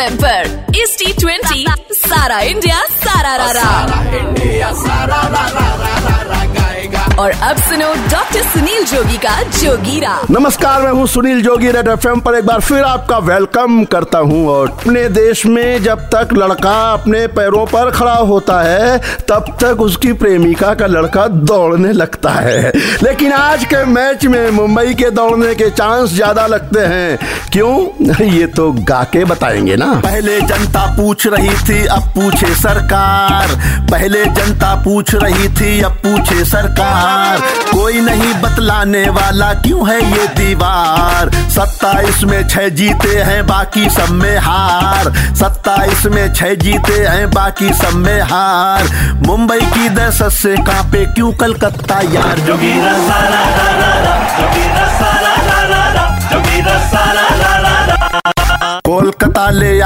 [0.00, 3.68] M पर इस T twenty सारा इंडिया सारा रारा।
[4.18, 5.59] इंडिया सारा रारा।
[7.20, 12.06] और अब सुनो डॉक्टर सुनील जोगी का जोगीरा नमस्कार मैं हूँ सुनील जोगी रेड एफ़
[12.24, 16.72] पर एक बार फिर आपका वेलकम करता हूँ। और अपने देश में जब तक लड़का
[16.92, 18.98] अपने पैरों पर खड़ा होता है
[19.28, 22.72] तब तक उसकी प्रेमिका का लड़का दौड़ने लगता है।
[23.02, 27.18] लेकिन आज के मैच में मुंबई के दौड़ने के चांस ज़्यादा लगते हैं।
[27.52, 28.24] क्यों?
[28.30, 33.56] ये तो गा के बताएँगे ना। पहले जनता पूछ रही थी अब पूछे सरकार।
[33.90, 37.08] पहले जनता पूछ रही थी अब पूछे सरकार।
[37.72, 41.30] कोई नहीं बतलाने वाला क्यों है ये दीवार?
[41.50, 47.74] सत्ताईस में छह जीते हैं, बाकी सब में हार। सत्ताईस में छह जीते हैं, बाकी
[47.74, 48.84] सब में हार।
[49.26, 52.38] मुंबई की दहशत से कांपे क्यों कलकत्ता यार?
[52.38, 52.92] जोगीरा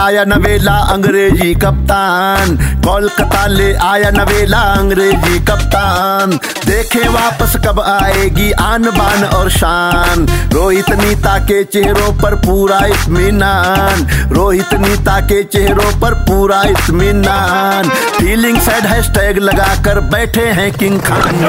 [0.04, 6.30] आया नवेला अंग्रेज़ी कप्तान। कोलकाता ले आया नवेला अंग्रेज़ी कप्तान।
[6.66, 14.06] देखे वापस कब आएगी आन बान और शान। रोहित नीता के चेहरों पर पूरा इत्मीनान।
[14.32, 21.44] रोहित नीता के चेहरों पर पूरा इत्मीनान। फीलिंग सैड हैशटैग लगाकर बैठे हैं किंग खान।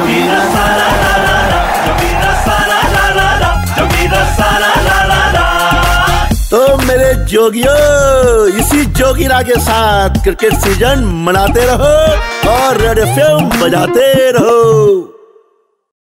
[6.98, 11.92] मेरे जोगियो, इसी जोगिरा के साथ क्रिकेट सीज़न मनाते रहो
[12.52, 15.15] और रेड एफ़ बजाते रहो।